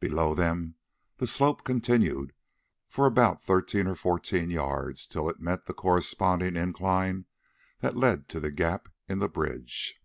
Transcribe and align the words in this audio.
Below 0.00 0.34
them 0.34 0.74
the 1.18 1.28
slope 1.28 1.62
continued 1.62 2.32
for 2.88 3.06
about 3.06 3.40
thirteen 3.44 3.86
or 3.86 3.94
fourteen 3.94 4.50
yards, 4.50 5.06
till 5.06 5.28
it 5.28 5.38
met 5.38 5.66
the 5.66 5.72
corresponding 5.72 6.56
incline 6.56 7.26
that 7.78 7.96
led 7.96 8.28
to 8.30 8.40
the 8.40 8.50
gap 8.50 8.88
in 9.08 9.18
the 9.20 9.28
bridge. 9.28 10.02